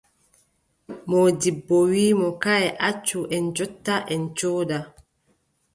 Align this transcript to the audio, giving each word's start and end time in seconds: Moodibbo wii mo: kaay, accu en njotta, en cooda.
Moodibbo 1.09 1.75
wii 1.91 2.15
mo: 2.19 2.29
kaay, 2.43 2.65
accu 2.89 3.19
en 3.35 3.43
njotta, 3.49 3.95
en 4.13 4.23
cooda. 4.37 4.77